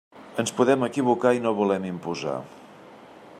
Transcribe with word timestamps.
Ens 0.43 0.53
podem 0.59 0.85
equivocar 0.87 1.33
i 1.39 1.43
no 1.45 1.53
volem 1.59 1.87
imposar. 1.91 2.39